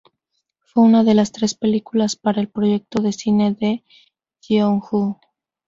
[0.61, 3.85] Fue una de las tres películas para el Proyecto de Cine de
[4.39, 5.19] Jeonju.